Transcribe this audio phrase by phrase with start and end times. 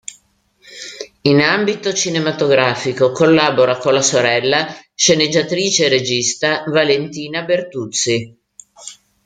[1.21, 8.41] In ambito cinematografico collabora con la sorella sceneggiatrice e regista, Valentina Bertuzzi.